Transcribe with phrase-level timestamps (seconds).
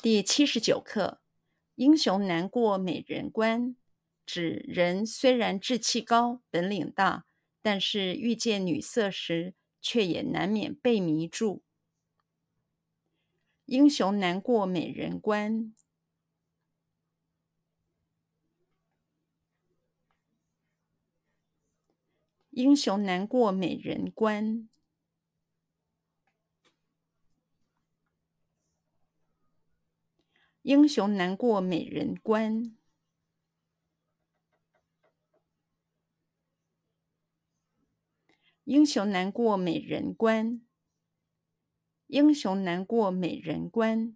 [0.00, 1.20] 第七十九课：
[1.74, 3.74] 英雄难过美人关，
[4.24, 7.26] 指人虽然志气高、本领大，
[7.60, 11.64] 但是遇见女色时，却也难免被迷住。
[13.64, 15.74] 英雄难过美人关，
[22.50, 24.68] 英雄难过美人关。
[30.68, 32.76] 英雄难过美人关，
[38.64, 40.60] 英雄难过美人关，
[42.08, 44.14] 英雄难过美人关，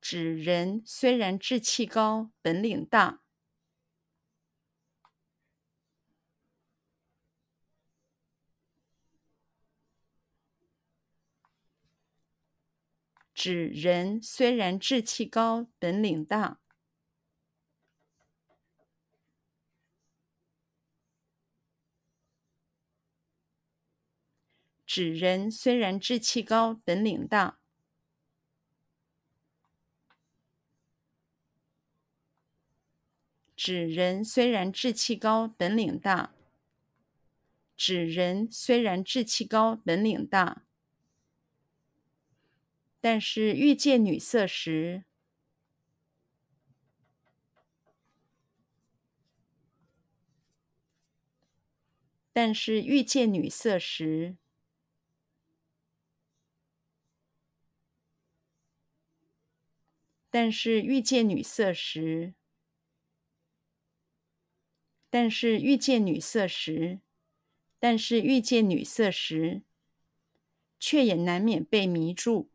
[0.00, 3.21] 指人虽然志气高，本领大。
[13.34, 16.58] 指人虽然志气高，本领大。
[24.86, 27.58] 指人虽然志气高，本领大。
[33.56, 36.34] 指人虽然志气高，本领大。
[37.76, 40.62] 指人虽然志气高，本领大。
[43.04, 45.02] 但是遇见女色时，
[52.32, 54.36] 但是遇见女色时，
[60.30, 62.34] 但是遇见女色时，
[65.10, 67.00] 但是遇见女色时，
[67.80, 69.62] 但是遇见女色时，
[70.78, 72.51] 却也难免被迷住。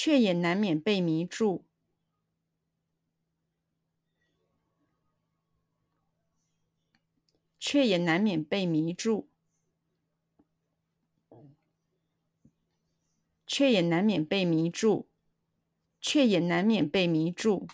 [0.00, 1.64] 却也难免被迷住，
[7.58, 9.28] 却也难免被迷住，
[13.44, 15.08] 却也难免被迷住，
[16.00, 17.66] 却也难免被迷住。